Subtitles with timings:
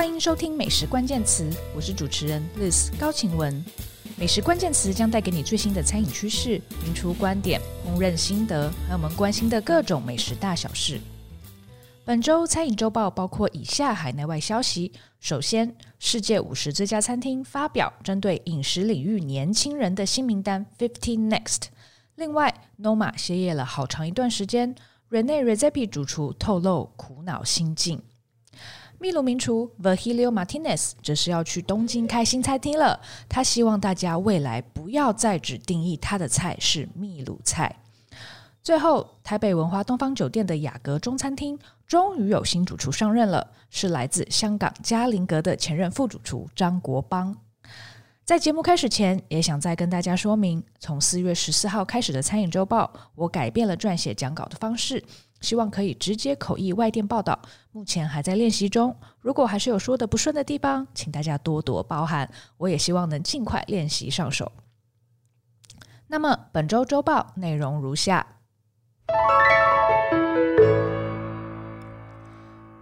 [0.00, 1.44] 欢迎收听《美食关键词》，
[1.76, 3.62] 我是主持人 Liz 高晴雯。
[4.16, 10.98] 美食关键词将带给你最新的餐饮趋势、名厨观点、烹饪心得，还有我们关心的各种美食大小事。
[12.02, 14.90] 本周餐饮周报包括以下海内外消息：
[15.20, 21.64] 首先，世界五十最佳餐厅发表针对饮食领域年轻人的新名单 Fifty Next。
[22.14, 24.74] 另外，Noma 歇业了好长一段时间
[25.10, 28.00] ，Rene Redzepi 主厨透露苦恼心境。
[29.02, 33.00] 秘鲁名厨 Virgilio Martinez 则是要去东京开新餐厅了。
[33.30, 37.74] 他希望大家未来不要再只定义他的菜是秘鲁菜。
[38.62, 47.34] 最后，台北文华东方酒店的雅阁中餐厅终于有新主厨上任了，是来自香港嘉麟阁的前任副主厨张国邦。
[48.22, 55.02] 在节目开始前，也想再跟大家说明，从四月十四号开始的餐饮周报，我改变了撰写讲稿的方式。
[55.40, 57.40] 希望可以直接口译外电报道，
[57.72, 58.94] 目前还在练习中。
[59.20, 62.30] 如果还是有说的不顺的地方，请大家多多包涵。
[62.58, 64.52] 我也希望能尽快练习上手。
[66.08, 68.26] 那么本周周报内容如下：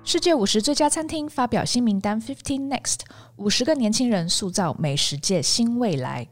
[0.03, 3.01] 世界五十最佳餐厅发表新名单，Fifty Next，
[3.37, 6.29] 五十个年轻人塑造美食界新未来。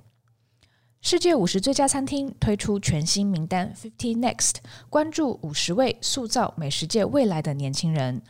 [1.09, 4.55] 世界五十最佳餐厅推出全新名单 Fifty Next，
[4.91, 8.21] 关注五十位塑造美食界未来的年轻人。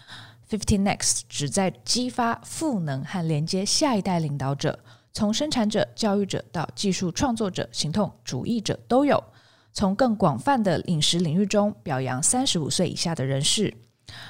[0.47, 4.79] Fifty Next 旨在激发赋能和连接下一代领导者，
[5.15, 9.25] 从生产者、教育者到技术创作者、行动主义者都有。
[9.73, 13.73] 从更广泛的饮食领域中表扬三十五岁以下的人士。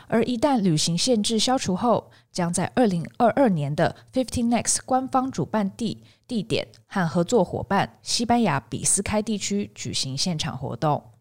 [0.08, 6.02] 而一旦旅行限制消除后，将在二零二二年的 Fifty Next 官方主办地。
[6.28, 11.12] 地点和合作伙伴西班牙比斯开地区举行现场活动。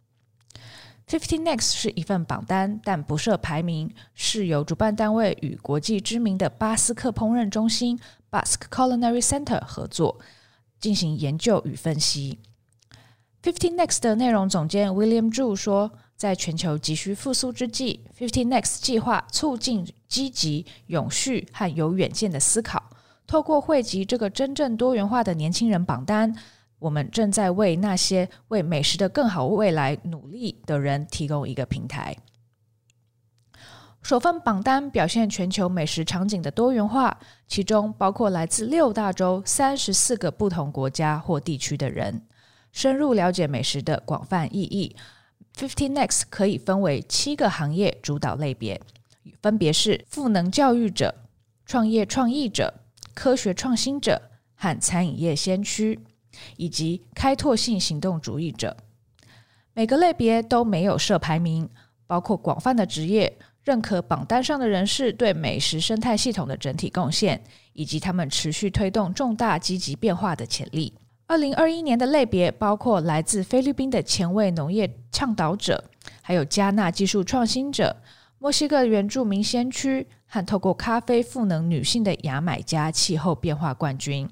[1.08, 8.00] Fifty Next 是一份榜单，但不设排名，是由主办单位与国际知名的巴斯克烹饪中心
[8.32, 10.20] （Basque Culinary Center） 合作
[10.80, 12.40] 进行研究与分析。
[13.44, 22.82] Fifty Next 的内容总监 William Zhu 说，在全球急需复苏之际，Fifty Next 计划促进积极、永续和有远见的思考。
[23.28, 26.34] 透过汇集这个真正多元化的年轻人榜单，
[26.80, 32.16] 我们正在为那些为美食的更好未来努力的人提供一个平台。
[34.02, 42.22] 首份榜单表现全球美食场景的多元化，其中包括来自六大洲三十四个不同国家或地区的人。
[42.72, 44.96] 深入了解美食的广泛意义
[45.56, 48.82] ，Fifty Next 可以分为七个行业主导类别，
[49.42, 51.16] 分别是赋能教育者、
[51.66, 52.82] 创业创意者。
[53.14, 54.22] 科学创新者
[54.56, 55.98] 和餐饮业先驱，
[56.58, 58.76] 以及开拓性行动主义者，
[59.74, 61.70] 每个类别都没有设排名，
[62.06, 67.42] 包括广泛的职业，认可榜单上的人士对美食生态系统的整体贡献，
[67.72, 70.94] 以及他们持续推动重大积极变化的潜力。
[71.28, 75.84] 二零二一年的类别包括来自菲律宾的前卫农业倡导者，
[76.22, 77.98] 还有加纳技术创新者，
[78.38, 80.08] 墨西哥原住民先驱。
[80.28, 84.28] 和透过咖啡赋能女性的牙买加气候变化冠军。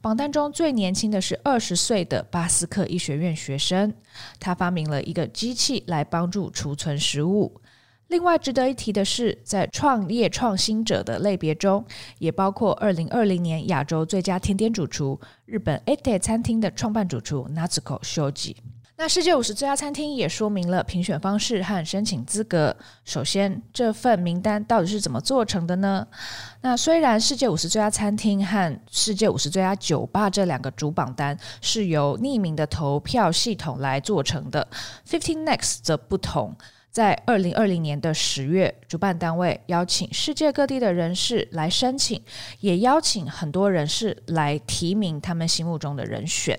[0.00, 3.92] 榜单中最年轻的是二十岁的巴斯克医学院学生，
[4.38, 7.60] 他发明了一个机器来帮助储存食物。
[8.14, 11.84] 另外值得一提的是，在创业创新者的类别中，
[12.20, 18.54] 也包括二零二零年亚洲最佳甜点主厨、日本 Ette 餐厅的创办主厨 Natsuko Shoji。
[18.96, 22.76] 那世界五十最佳餐厅也说明了评选方式和申请资格。
[23.04, 26.06] 首先，这份名单到底是怎么做成的呢？
[26.60, 34.68] 那虽然世界五十最佳餐厅和世界五十最佳酒吧这两个主榜单是由匿名的投票系统来做成的
[35.04, 36.56] ，Fifty Next 则不同。
[36.94, 42.22] 在二零二零年的十月，主办单位邀请世界各地的人士来申请，
[42.60, 46.56] 也邀请很多人士来提名他们心目中的人选。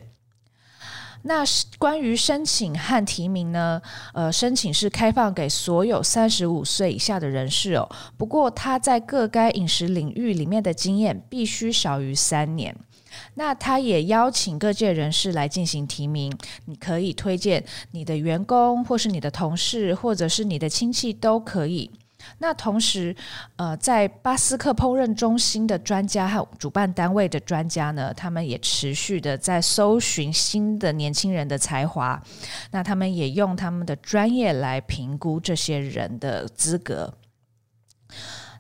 [1.22, 1.45] 那
[1.78, 3.81] 关于申请和提名呢？
[4.13, 7.89] 呃，申请是开放给所有三十五岁以下的人士哦。
[8.18, 12.75] 不过他在各该饮食领域里面的经验必须少于三年。
[13.35, 16.31] 那他也邀请各界人士来进行提名，
[16.65, 21.91] 你可以推荐你的员工，或是你的同事，或者是你的亲戚都可以。
[22.39, 23.15] 那同时，
[23.56, 32.19] 呃，在巴斯克烹饪中心的专家和主办单位的专家呢，他们也持续的在搜寻新的年轻人的才华。
[32.71, 37.13] 那他们也用他们的专业来评估这些人的资格。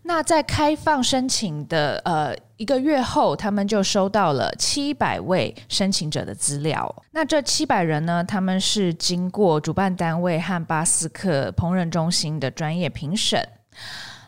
[0.07, 7.03] 那在开放申请的呃一个月后，他们就收到了七百位申请者的资料。
[7.09, 13.49] 那这七百人呢，他们是经过主办单位和巴斯克烹饪中心的专业评审。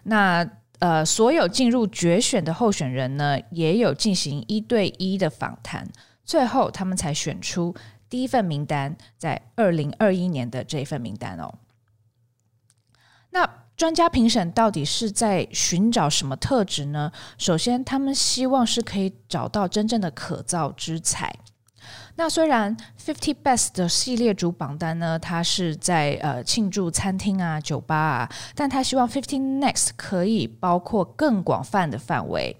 [0.04, 0.44] 那
[0.80, 5.88] 呃，所有进入决选的候选人呢，也有进行一对一的访谈，
[6.26, 7.76] 最后他们才选出
[8.10, 11.54] 第一份名单，在二零二一年的这一份名单哦。
[13.30, 13.48] 那
[13.78, 17.12] 专家评审到底是在寻找什么特质呢？
[17.38, 21.34] 首先，他们希望是可以找到真正的可造之材。
[22.16, 32.58] 那虽然 Fifty Best 的系列主榜单呢，它是在呃庆祝餐厅啊、酒吧啊，但他希望 Fifty Next 可以包括更广泛的范围。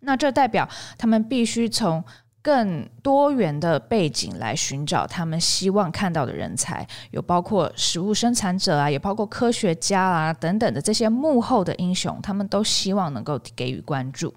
[0.00, 0.68] 那这代表
[0.98, 2.02] 他们必须从
[2.42, 14.34] 更多元的背景来寻找他们希望看到的人才，有包括食物生产者啊，也包括科学家啊等等的这些幕后的英雄，他们都希望能够给予关注。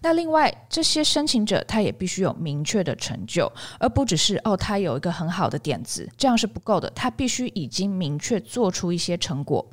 [0.00, 6.90] 那另外，这些申请者他也必须有明确的成就，而不只是哦，他有一个很好的点子，这样是不够的。
[6.90, 9.70] 他必须已经明确做出一些成果。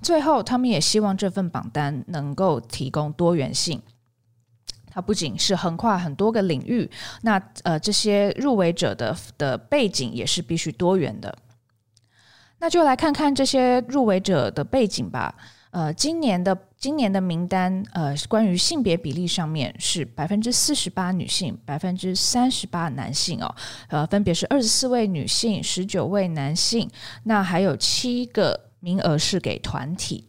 [0.00, 3.82] 最后，他们也希望这份榜单能够提供多元性，
[4.90, 6.90] 它不仅是横跨很多个领域，
[7.22, 11.34] 那呃，这些入围者的的背景也是必须多元的。
[12.58, 15.34] 那就来看看这些入围者的背景吧。
[15.70, 23.54] 呃，今年的今年的名单，呃，关于性别比例上面是百分之四十八女性，百分之三十八男性哦，
[23.88, 26.90] 呃，分别是二十四位女性，十九位男性，
[27.22, 30.26] 那还有七个名额是给团体。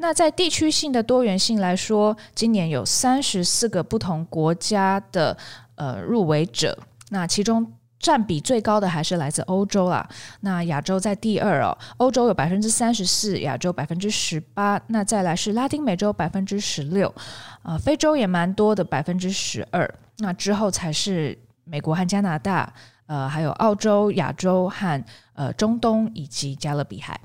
[0.00, 5.36] 那在地区性的多元性来说，今年有三十四个不同国家的
[5.74, 6.76] 呃入围者，
[7.10, 7.70] 那其中。
[8.00, 10.08] 占比最高的还是来自欧洲啦，
[10.40, 17.14] 那亚洲在第二哦，欧洲有百分之三十四，亚洲百分之十八，那再来是拉丁美洲百分之十六，
[17.60, 19.86] 啊，非洲也蛮多的百分之十二，
[20.16, 22.72] 那之后才是美国和加拿大，
[23.04, 25.04] 呃，还有澳洲、亚洲和
[25.34, 27.20] 呃中东以及加勒比海。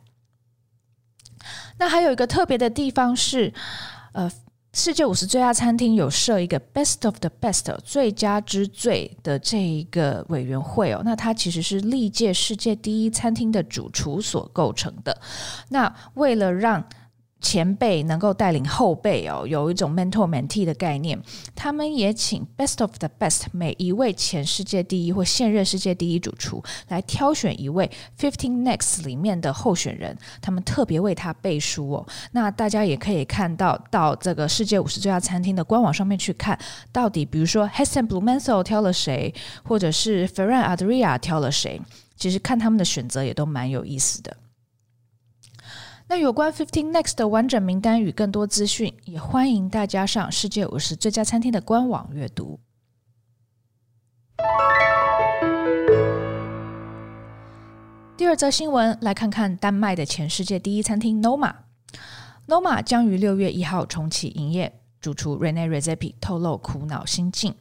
[1.77, 3.53] 那还有一个特别的地方是，
[4.13, 4.31] 呃。
[4.77, 15.17] 世界五十最佳餐厅有设一个 Best of the Best 最佳之最的这一个委员会哦，那它其实是历届世界第一餐厅的主厨所构成的。
[15.69, 16.85] 那为了让
[17.45, 21.21] 前辈能够带领后辈哦，有一种 mentor mentee 的概念。
[21.53, 27.87] 他们也请 best of the best 每一位前世界第一或现任世界第一主厨来挑选一位
[28.17, 32.07] fifteen next 里面的候选人，他们特别为他背书哦。
[32.31, 36.57] 那大家也可以看到到这个世界五十最佳餐厅的官网上面去看，
[36.91, 39.31] 到底比如说 Heston Blumenthal 挑了谁，
[39.63, 41.79] 或者是 Ferran Adrià 挑了谁，
[42.17, 44.35] 其实看他们的选择也都蛮有意思的。
[46.07, 52.59] 那有关 Fifteen Next 的完整名单与更多资讯，也欢迎大家上世界五十最佳餐厅的官网阅读。
[58.15, 61.53] 第二则新闻，来看看丹麦的前世界第一餐厅 Noma。
[62.47, 67.55] Noma 将于六月一号重启营业，主厨 Rene Redzepi 透露苦恼心境。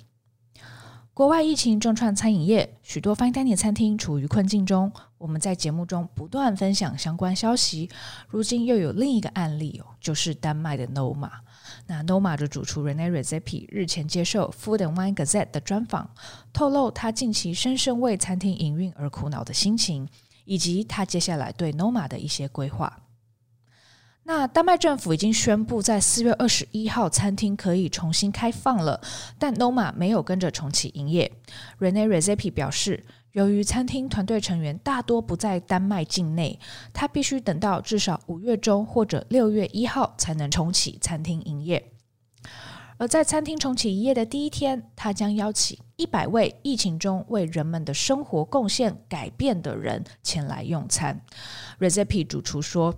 [1.14, 4.90] 国外疫情重创餐饮业，许多 Fine Dining 餐厅处于困境中。
[5.16, 7.88] 我们在节目中不断分享相关消息，
[8.26, 11.30] 如今又有另一个案例哦，就是丹麦的 Noma。
[11.86, 16.10] 那 Noma 的主厨 Rene r e z e p i 日前接受 Food and Wine Gazette 的专访，
[16.52, 20.08] 透露他近期深深为餐厅营运而苦恼的心情，
[20.44, 23.03] 以及他接下来对 Noma 的一些规划。
[24.26, 28.98] 那丹麦政府已经宣布，在四月二十一号，餐厅可以重新开放了，
[29.38, 31.30] 但 Noma 没有跟着重启营业。
[31.78, 36.58] Rene r e z e p i 表示，由于餐厅团队成员大多不在丹麦境内，
[36.94, 41.92] 他必须等到至少五月中或者六月一号才能重启餐厅营业。
[42.96, 51.20] 而在餐厅重启营业的第一天，他将邀请一百位疫情中为人们的生活贡献改变的人前来用餐。
[51.78, 52.94] r e z e p i 主厨说。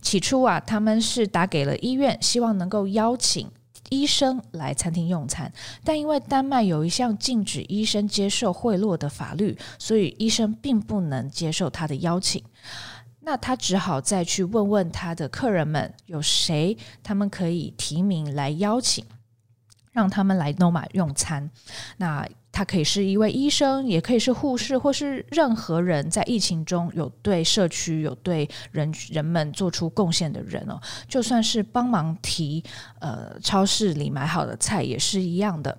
[0.00, 3.50] 起初啊，他们是打给了医院，希望能够邀请
[3.90, 5.52] 医生来餐厅用餐，
[5.84, 12.42] 但因为丹麦有一项禁止医生接受贿赂的法律，所以医生并不能接受他的邀请。
[13.20, 19.04] 那他只好再去问问他的客人们，有谁他们可以提名来邀请，
[19.92, 21.48] 让他们来 Noma 用餐。
[21.98, 30.78] 那他可以是一位医生，也可以是护士，或是任何人在疫情中有对社区、有对人人们做出贡献的人哦。
[31.08, 32.62] 就算是帮忙提
[33.00, 35.78] 呃超市里买好的菜也是一样的。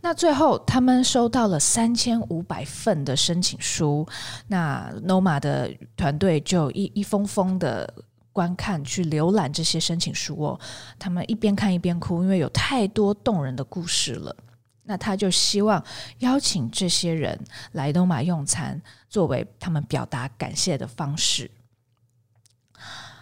[0.00, 4.06] 那最后他们收到了三千五百份的申请书，
[4.48, 7.92] 那 Noma 的团队就一一封封的
[8.34, 10.60] 观看、去浏览这些申请书哦。
[10.98, 14.36] 他们一边看一边哭，因为有太多动人的故事了。
[14.82, 15.82] 那他就希望
[16.18, 17.40] 邀请这些人
[17.72, 21.50] 来东马用餐，作为他们表达感谢的方式。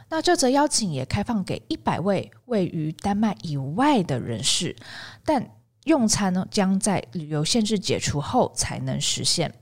[0.08, 4.74] 那这则邀请也开放给一百位位于丹麦以外的人士，
[5.24, 5.50] 但
[5.84, 9.54] 用餐呢将在旅游限制解除后才能实现。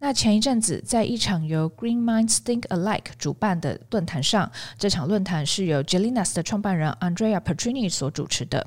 [0.00, 8.64] 那前一阵子，在一场由 Green Minds Think Alike 主办的论坛上，这场论坛是由 Gelinas 的创办人 Andrea Petrini 所主持的。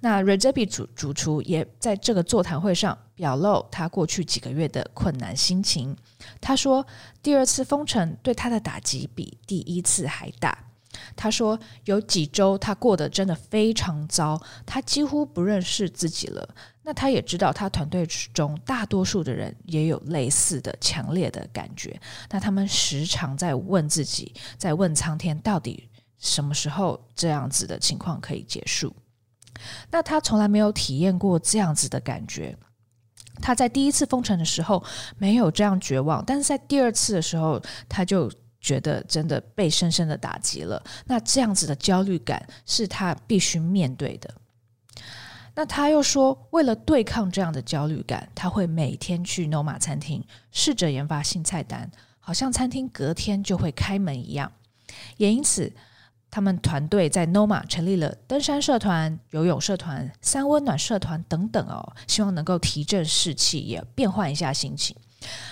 [0.00, 5.94] 那 Redzepi 主主厨也在这个座谈会上表露他过去几个月的困难心情。
[6.40, 6.86] 他说，
[7.22, 10.56] 第二次封城对他的打击比第一次还大。
[11.16, 16.48] 他说：“有几周他过得真的非常糟，他几乎不认识自己了。
[16.82, 22.00] 那他也知道，他团队中大多数的人也有类似的强烈的感觉。
[22.30, 28.94] 那他们时常在问自己，在问苍天，到底什么时候这样子的情况可以结束？
[29.90, 32.56] 那他从来没有体验过这样子的感觉。
[33.40, 34.82] 他在第一次封城的时候
[35.16, 38.30] 没有这样绝望，但是在第二次的时候，他就。”
[38.62, 44.32] 觉得真的被深深的打击了，那这样子的焦虑感是他必须面对的。
[45.54, 51.90] 那他又说，为了对抗这样的焦虑感，他会每天去 Noma 餐厅试着研发新菜单，
[52.20, 54.50] 好像餐厅隔天就会开门一样。
[55.18, 55.70] 也因此，
[56.30, 64.96] 他们团队在 Noma 成立了登山社团、游泳社团、三温暖社团等等哦，希望能够提振士气，也变换一下心情。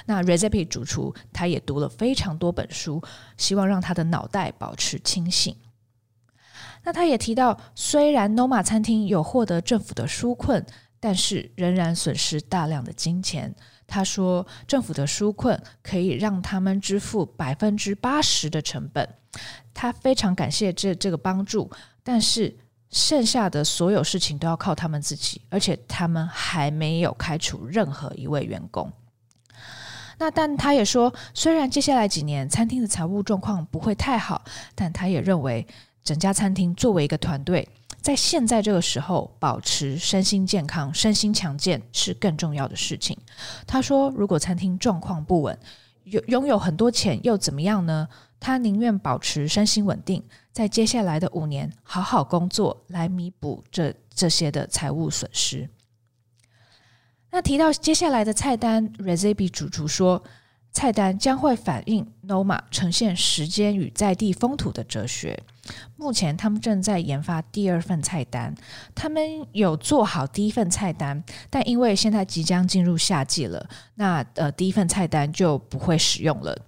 [0.06, 3.02] 那 r e z e p i 主厨他也读了非常多本书，
[3.36, 5.54] 希望让他的脑袋保持清醒。
[6.82, 10.64] 那他也提到，虽然 Noma 餐厅有获得政府的纾困，
[10.98, 13.54] 但是仍然损失大量的金钱。
[13.86, 19.06] 他说，政府的纾困可以让他们支付百分之八十的成本，
[19.74, 21.70] 他非常感谢这这个帮助，
[22.02, 22.56] 但是
[22.90, 28.90] 剩下的所有事情都要靠他们自己，而且他们还没有开除任何一位员工。
[30.20, 35.66] 那但他也说，虽然接下来几年餐厅的财务状况不会太好，但他也认为
[36.04, 37.66] 整家餐厅作为一个团队，
[38.02, 43.16] 在现在这个时候保持身心健康、身心强健是更重要的事情。
[43.66, 45.58] 他说，如果餐厅状况不稳，
[46.04, 48.06] 有拥有很多钱又怎么样呢？
[48.38, 50.22] 他宁愿保持身心稳定，
[50.52, 55.66] 在接下来的五年好好工作，来弥补这这些的财务损失。
[57.32, 60.22] 那提到接下来的菜单，Redzepi 主厨说，
[60.72, 65.40] 菜单将会反映 Noma 呈现时间与在地风土的哲学。
[65.96, 68.52] 目前他们正在研发第二份菜单，
[68.96, 69.22] 他们
[69.52, 76.66] 有做好第一份菜单，但因为现在即将进入夏季了，那呃第一份菜单就不会使用了。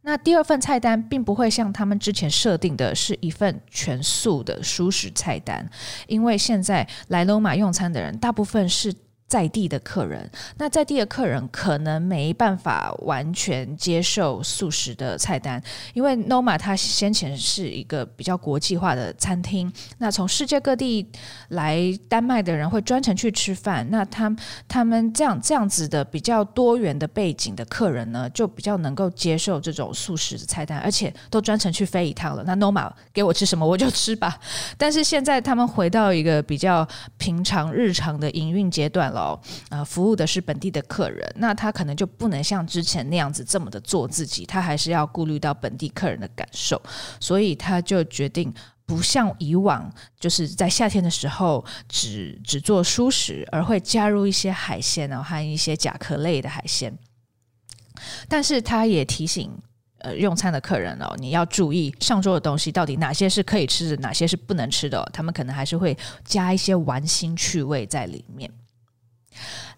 [0.00, 5.68] 那第二份菜单并不会像他们之前设定的是一份全素的熟食菜单，
[6.06, 8.94] 因为现在来 Noma 用餐的人大部分是。
[9.32, 15.58] 在地的客人，那在地的客人可能没办法完全接受素食的菜单，
[15.94, 21.06] 因为 Noma 它先前是一个比较国际化的餐厅，那从世界各地
[21.48, 24.30] 来丹麦的人会专程去吃饭，那他
[24.68, 32.44] 他们这样这样子的比较多元的背景的客人呢，就比较能够接受这种素食的菜单，而且都专程去飞一趟了。
[32.44, 34.38] 那 Noma 给我吃什么我就吃吧，
[34.76, 36.86] 但是现在他们回到一个比较
[37.16, 39.21] 平常日常的营运阶段了。
[39.70, 46.80] 呃，服务的是本地的客人，那他可能就不能像之前那样子这么的做自己，他还是要顾虑到本地客人的感受，
[47.20, 48.52] 所以他就决定
[48.84, 56.92] 不像以往，就是在夏天的时候只只做熟食，而会加入一些海鲜哦，和一些甲壳类的海鲜。
[58.28, 59.50] 但是他也提醒
[59.98, 68.50] 呃用餐的客人哦，你要注意上桌的东西到底哪些是可以吃的，哪些是不能吃的，他们可能还是会加一些玩心趣味在里面。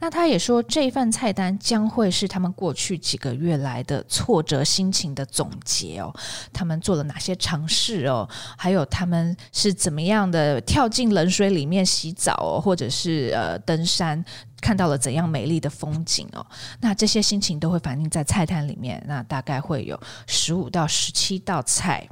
[0.01, 6.15] 那他也说，这一份菜单将会是他们过去几个月来的挫折心情的总结哦。
[6.53, 8.29] 他们做了哪些尝试哦？
[8.57, 14.23] 还有他们是怎么样的跳进冷水里面洗澡哦，或者是呃登山，
[14.61, 16.45] 看到了怎样美丽的风景哦？
[16.81, 19.03] 那这些心情都会反映在菜单里面。
[19.07, 22.07] 那大概会有十五到十七道菜。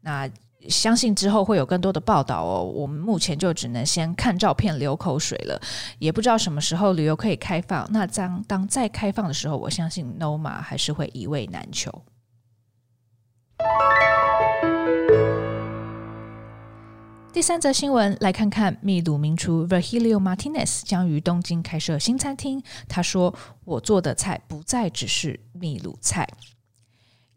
[0.00, 0.28] 那
[0.68, 2.62] 相信之后会有更多的报道哦。
[2.62, 5.60] 我们目前就只能先看照片流口水了，
[5.98, 7.86] 也不知道什么时候旅游可以开放。
[7.90, 12.02] 那当当再开放的时候，我相信 Noma 还是会一位难求。
[17.32, 22.60] 第三则新闻，来看看秘鲁名厨 Virgilio Martinez 将于东京开设新餐厅。
[22.88, 23.32] 他说
[23.64, 26.28] ：“我做的菜不再只是秘鲁菜。”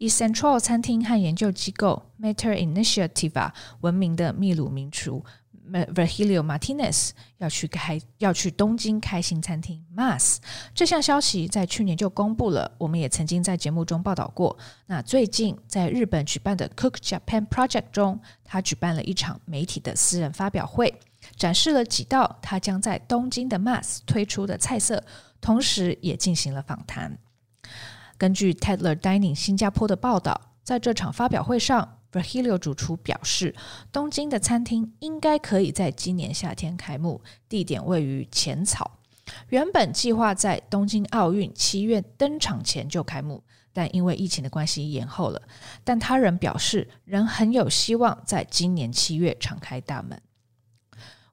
[0.04, 5.24] 以 Central 餐厅和研究机构 Meta Initiativa 闻名的秘鲁名厨
[5.72, 10.36] Virgilio Martinez 要去开要去东京开新餐厅 Mas
[10.74, 14.54] 这项消息在去年就公布了，我们也曾经在节目中报道过。
[14.84, 20.94] 那最近在日本举办的 Cook Japan Project 中，他举办了一场媒体的私人发表会，
[21.34, 25.02] 展示了几道他将在东京的 Mas 推出的菜色，
[25.40, 27.16] 同时也进行了访谈。
[28.16, 31.98] 根据 Tedler Dining 新加坡的报道，在这场发表会上。
[32.12, 33.52] Virgilio 主厨表示，
[33.90, 38.98] 东京的餐厅应该可以在今年夏天开幕，地点位于浅草。
[39.48, 43.42] 原本计划在东京奥运七月登场前就开幕，
[43.72, 45.42] 但因为疫情的关系延后了。
[45.82, 50.22] 但他仍表示，仍很有希望在今年七月敞开大门。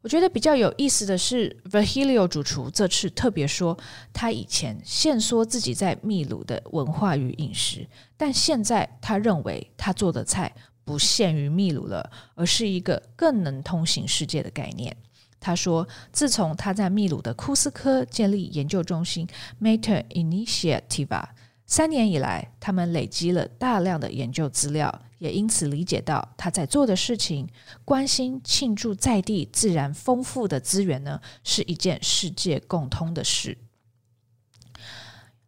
[0.01, 3.77] 我觉得比较有意思的是，Virgilio 主厨这次特别说，
[4.11, 10.53] 他以前限缩自己在秘鲁的文化与饮食，但现在他认为他做的菜。
[10.83, 14.93] 不限于秘鲁了，而是一个更能通行世界的概念。
[15.39, 19.25] 他说，自从他在秘鲁的库斯科建立研究中心
[19.61, 21.23] Mater Initiativa
[21.67, 27.47] 三年以来，他们累积了大量的研究资料，也因此理解到他在做的事情，
[27.85, 33.55] 关心庆祝在地自然丰富的资源呢，是一件世界共通的事。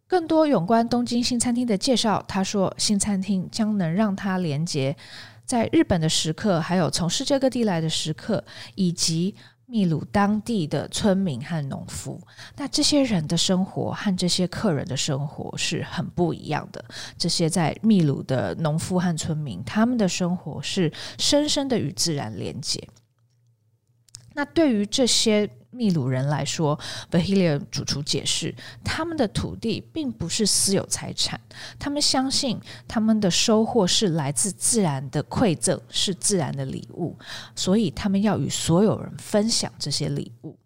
[0.06, 4.96] 更多有关东京新餐厅的介绍，他说新餐厅将能让他连接
[5.44, 8.44] 在日本的食客，还有从世界各地来的食客，
[8.76, 9.34] 以及
[9.74, 12.20] 秘鲁当地的村民和农夫。
[12.56, 16.84] 那这些人的生活和这些客人的生活是很不一样的。
[17.18, 22.88] 这些在秘鲁的农夫和村民，他们的生活是深深的与自然连接。
[24.34, 25.48] 那对于这些。
[25.76, 26.78] 秘鲁人来说
[27.10, 31.40] v a h i l i a 主厨解释，他们的土地并不是私有财产，
[31.80, 37.18] 他们相信他们的收获是来自自然的馈赠，是自然的礼物，
[37.56, 40.56] 所以他们要与所有人分享这些礼物。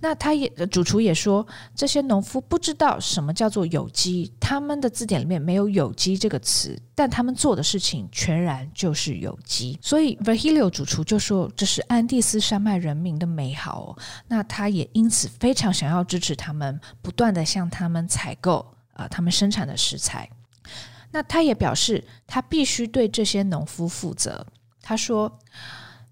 [0.00, 9.78] 那他也主厨也说，这些农夫不知道什么叫做有机，他们的字典里面没有有机这个词，但他们做的事情全然就是有机。
[9.80, 13.98] 所以 Virgilio 主厨就说，这是安第斯山脉人民的美好哦。
[14.28, 20.28] 那他也因此非常想要支持他们，不断地向他们采购啊、他们生产的食材。
[21.10, 24.46] 那他也表示，他必须对这些农夫负责。
[24.82, 25.38] 他说，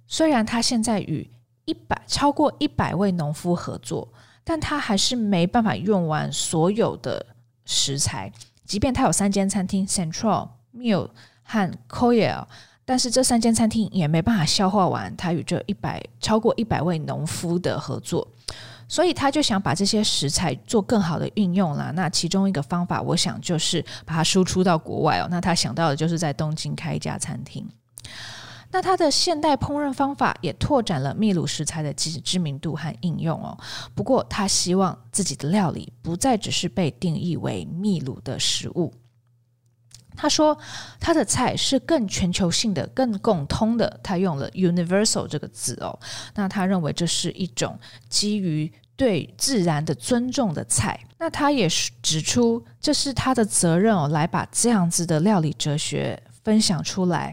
[0.07, 1.31] 虽然他现在与
[1.65, 4.07] 一百超过一百位农夫合作，
[4.45, 7.25] 但他还是没办法用完所有的
[7.65, 8.33] 食材。
[8.65, 11.09] 即便他有三间餐厅，Central、Mill
[11.43, 12.47] 和 Coyle，
[12.85, 18.27] 但是这三间餐厅也没办法消化完他与这一百超过一百位农夫的合作。
[18.89, 21.91] 所以他就想把这些食材做更好的运用啦。
[21.95, 25.27] 那其中一个方法，我想就是把它输出到国外哦。
[25.31, 27.67] 那他想到的就是在东京开一家餐厅。
[28.73, 33.57] 那他的现代烹饪方法也拓展了秘鲁食材的知知名度和应用哦。
[33.95, 38.93] 不过，他希望自己的料理不再只是被定义为秘鲁的食物。
[40.17, 40.57] 他说，
[41.01, 44.01] 他的菜是更全球性的、更共通的。
[44.03, 45.99] 他用了 “universal” 这个字哦。
[46.35, 50.99] 那他认为这是一种基于对自然的尊重的菜。
[51.19, 57.33] 那他也是指出，这是他的责任哦，来把这样子的料理哲学分享出来。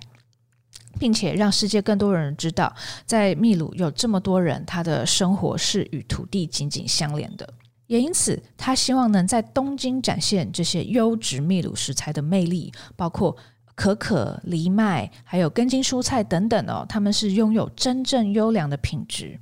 [0.99, 2.71] 并且让世界更多人知道，
[3.05, 7.51] 在秘鲁有这么多人，他的生活是与土地紧紧相连的。
[7.87, 13.35] 也因此，他希望能在东京展现这些优质秘鲁食材的魅力，包括
[13.73, 16.85] 可可、藜麦，还有根茎蔬菜等等哦。
[16.87, 19.39] 他们是拥有真正优良的品质。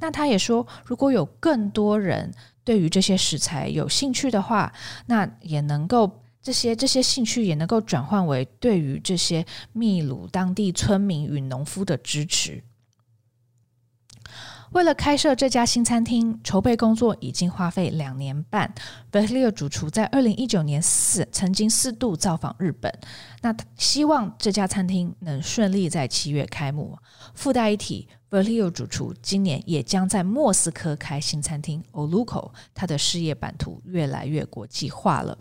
[0.00, 2.32] 那他也说，如果有更多人
[2.64, 4.72] 对于这些食材有兴趣的话，
[5.06, 6.21] 那也能够。
[6.42, 12.62] 这些这些兴趣也能够转换为对于这些秘鲁当地村民与农夫的支持。
[14.72, 18.74] 为了开设这家新餐厅，筹备工作已经花费两年半。
[19.12, 22.90] Verlio 主厨在二零一九年四曾经四度造访日本，
[23.42, 26.96] 那希望这家餐厅能顺利在七月开幕。
[27.34, 35.36] 附带一提，Virgilio 主厨今年也将在莫斯科开新餐厅 Oluco，他的事业版图越来越国际化了。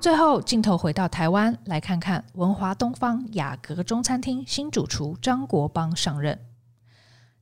[0.00, 6.38] 最后，镜头回到台湾，来看看文华东方雅阁中餐厅新主厨张国邦上任。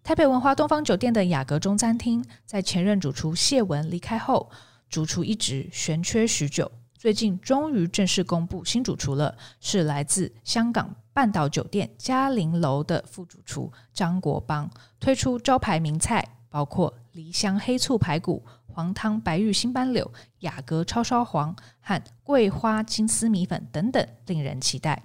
[0.03, 4.50] 台北文华东方酒店的雅阁中餐厅，在前任主厨谢文离开后，
[4.88, 18.44] 主厨一职悬缺许久，最近终于正式公布新主厨了，是来自香港半岛酒店嘉陵楼的副主厨张国邦，推出招牌名菜，包括梨香黑醋排骨。
[18.81, 25.03] 黄汤白玉新斑柳、雅阁抄烧黄和桂花金丝米粉等等，令人期待。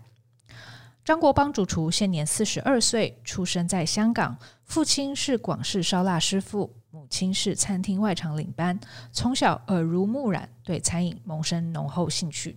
[1.03, 8.79] 张国邦主厨现年四十二岁，出生在香港，父亲是广式烧腊师傅，母亲是餐厅外场领班，
[9.11, 12.55] 从小耳濡目染，对餐饮萌生浓厚兴趣。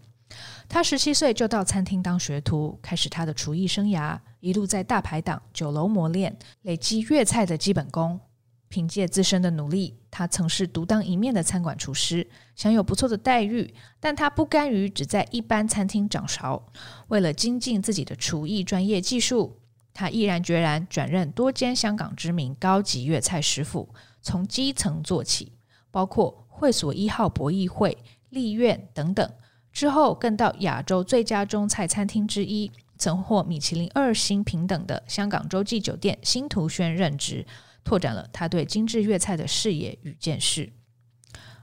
[0.68, 8.20] 他十七岁就到餐厅当学徒，开始他的厨艺生涯，一路在大排档、酒楼磨练，累积粤菜的基本功。
[8.68, 13.74] 凭借自身的努力，他曾是独当一面的餐馆厨师，享有不错的待遇。
[13.98, 16.66] 但他不甘于只在一般餐厅掌勺，
[17.09, 19.59] 为了精进自己的厨艺专业技术，
[19.94, 23.88] 他毅然决然转任多间香港知名高级粤菜师傅，
[24.20, 25.52] 从基层做起，
[25.90, 27.96] 包括会所一号博弈会、
[28.28, 29.31] 丽苑等等。
[29.72, 37.46] 之后更到亚洲最佳中菜餐厅之一，曾获米其林二星平等的香港洲际酒店新图轩任职。
[37.88, 40.70] 拓展了他对精致粤菜的视野与见识。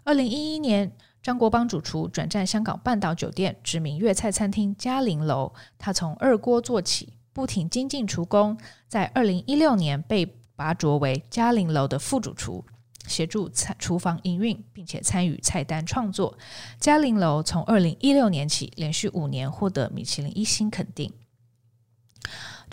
[0.03, 8.57] 二零一一年，张国邦主厨转战香港半岛酒店知名粤菜餐厅嘉陵楼，他从二锅做起，不停精进厨工。
[8.87, 12.65] 在二零一六年被拔擢为嘉陵楼的副主厨，
[13.05, 16.35] 协助餐厨房营运，并且参与菜单创作。
[16.79, 21.13] 嘉陵楼从二零一六年起，连续五年获得米其林一星肯定。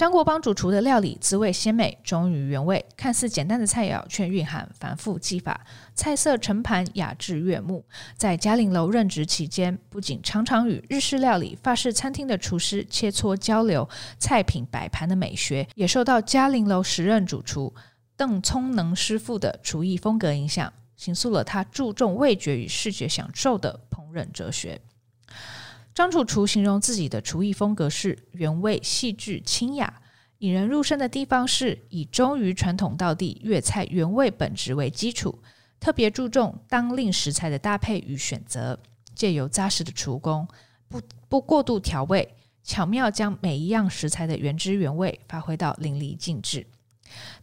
[0.02, 7.84] 张国邦主厨的料理滋味鲜美，忠于原味，看似简单的菜肴却蕴含繁复技法，菜色盛盘雅致悦目。
[8.16, 13.88] 在嘉陵楼任职期间，不仅常常与日式料理、法式餐厅的厨师切磋交流
[14.18, 17.72] 菜品摆盘的美学，也受到嘉陵楼时任主厨
[18.16, 24.80] 邓聪能师傅的厨艺风格影响，形塑了他注重味觉与视觉享受的烹饪哲学。
[25.94, 30.00] 张楚厨形容自己的厨艺风格是原味、细致、清雅。
[30.38, 35.38] 引人入胜的地方是以忠于传统道地粤菜原味本质为基础，
[35.78, 38.78] 特别注重当令食材的搭配与选择，
[39.14, 40.48] 借由扎实的厨工，
[40.88, 46.66] 不不过度调味，巧妙将每一样食材的原汁原味发挥到淋漓尽致。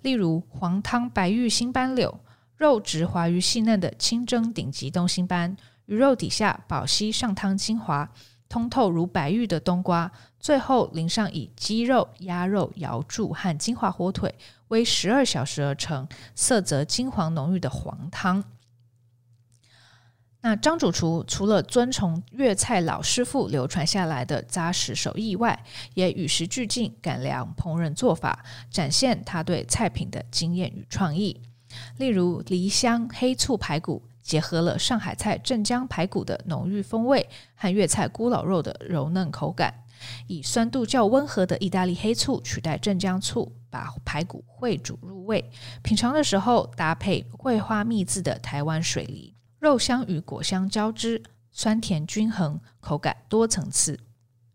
[0.01, 2.19] 例如黄汤白玉新斑柳，
[2.57, 8.12] 肉质滑于细嫩的清蒸顶级东星斑，鱼肉底下保吸上汤精华。
[8.49, 14.33] 通透如白玉的冬瓜，最后淋上以鸡肉、鸭肉、瑶柱和金华火腿
[14.69, 18.43] 煨十二小时而成、色泽金黄浓郁的黄汤。
[20.41, 31.39] 那张主厨除了遵从粤菜老师傅流传下来的扎实手艺外，也与时俱进，改良烹饪做法，展现他对菜品的经验与创意。
[31.97, 34.01] 例如梨香黑醋排骨。
[34.21, 39.73] 结合了上海菜镇江排骨的浓郁风味和粤菜咕咾肉的柔嫩口感，
[40.27, 45.49] 以酸度较温和的意大利黑醋取代镇江醋，把排骨烩煮入味。
[45.82, 53.99] 品尝的时候搭配桂花蜜制的台湾水梨，肉香与果香交织，酸甜均衡，口感多层次。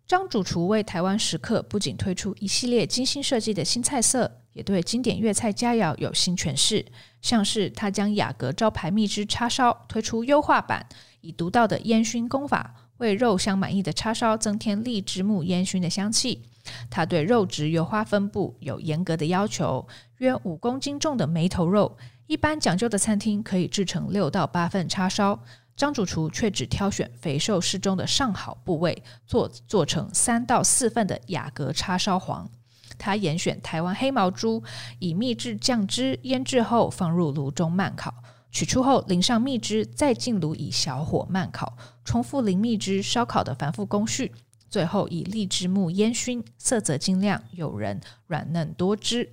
[0.07, 4.41] 张主厨为台湾食客不仅推出一系列精心设计的新菜色。
[4.55, 6.87] 也对经典粤菜佳肴有新诠释，
[7.21, 10.87] 像是他将雅阁招牌蜜汁叉烧推出优化版，
[11.23, 16.45] 以独到的烟熏工法为肉香满溢的叉烧增添荔枝木烟熏的香气。
[16.89, 19.89] 他对肉质油花分布有严格的要求，
[20.19, 21.97] 约五公斤重的梅头肉，
[22.29, 25.43] 一般讲究的餐厅可以制成六到八份叉烧，
[25.77, 32.49] 张主厨却只挑选肥瘦适中的上好部位，做做成三到四份的雅阁叉烧皇。
[32.97, 34.63] 他严选台湾黑毛猪，
[35.01, 38.15] 以秘制酱汁腌制后放入炉中慢烤，
[38.53, 44.33] 取出后淋上蜜汁，再进炉以小火慢烤，重复淋蜜汁烧烤的繁复工序，
[44.71, 49.33] 最后以荔枝木烟熏，色泽晶亮诱人，软嫩多汁。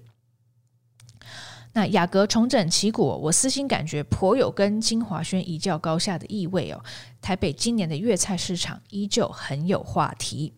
[1.73, 6.83] 那雅阁重整旗鼓，我私心感觉颇有跟金华轩一较高下的意味哦。
[7.21, 10.53] 台北今年的粤菜市场依旧很有话题。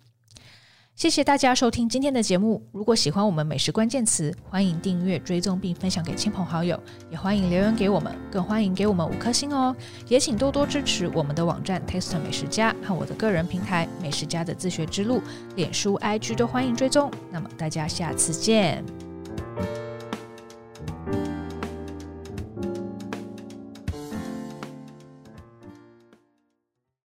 [0.96, 2.64] 谢谢大家收听今天的节目。
[2.72, 9.76] 如果喜欢我们美食关键词，欢迎订阅、追踪并分享给亲朋好友，也欢迎留言给我们，更欢迎给我们五颗星哦。
[10.08, 15.20] 也请多多支持我们的网站 Taste 美食家和我的个人平台美食家的自学之路，
[15.56, 17.12] 脸书、IG 都欢迎追踪。
[17.32, 18.86] 那么大家下次见。